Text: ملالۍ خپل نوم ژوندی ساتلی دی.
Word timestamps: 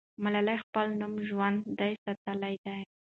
ملالۍ 0.23 0.57
خپل 0.63 0.85
نوم 0.99 1.13
ژوندی 1.27 1.93
ساتلی 2.03 2.55
دی. 2.63 2.79